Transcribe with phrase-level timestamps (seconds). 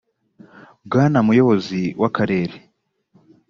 [0.85, 2.55] bwana muyobozi w akarere